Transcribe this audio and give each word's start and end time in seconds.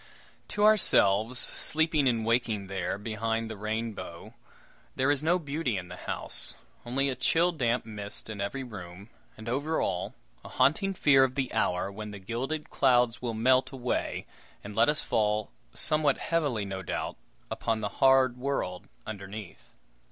To 0.47 0.63
ourselves, 0.65 1.37
sleeping 1.37 2.07
and 2.09 2.25
waking 2.25 2.65
there, 2.65 2.97
behind 2.97 3.51
the 3.51 3.55
rainbow, 3.55 4.33
there 4.95 5.11
is 5.11 5.21
no 5.21 5.37
beauty 5.37 5.77
in 5.77 5.89
the 5.89 5.95
house; 5.95 6.55
only 6.87 7.07
a 7.07 7.15
chill 7.15 7.51
damp 7.51 7.85
mist 7.85 8.27
in 8.27 8.41
every 8.41 8.63
room, 8.63 9.11
and, 9.37 9.47
over 9.47 9.79
all, 9.79 10.15
a 10.43 10.49
haunting 10.49 10.95
fear 10.95 11.23
of 11.23 11.35
the 11.35 11.53
hour 11.53 11.91
when 11.91 12.09
the 12.09 12.17
gilded 12.17 12.71
clouds 12.71 13.21
will 13.21 13.35
melt 13.35 13.69
away, 13.71 14.25
and 14.63 14.75
let 14.75 14.89
us 14.89 15.03
fall 15.03 15.51
somewhat 15.71 16.17
heavily, 16.17 16.65
no 16.65 16.81
doubt 16.81 17.15
upon 17.51 17.81
the 17.81 17.89
hard 17.99 18.37
world 18.37 18.89
underneath. 19.05 19.75